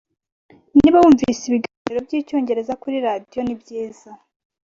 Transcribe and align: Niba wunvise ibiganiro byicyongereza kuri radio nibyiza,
Niba 0.77 1.01
wunvise 1.03 1.41
ibiganiro 1.45 1.99
byicyongereza 2.07 2.73
kuri 2.81 2.97
radio 3.07 3.39
nibyiza, 3.43 4.09